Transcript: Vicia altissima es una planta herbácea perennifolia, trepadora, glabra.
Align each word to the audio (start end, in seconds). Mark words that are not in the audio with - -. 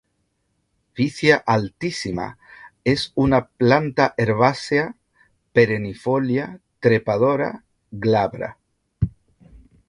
Vicia 0.99 1.35
altissima 1.55 2.25
es 2.93 3.03
una 3.23 3.41
planta 3.49 4.15
herbácea 4.25 4.87
perennifolia, 5.59 6.49
trepadora, 6.79 7.51
glabra. 7.91 8.51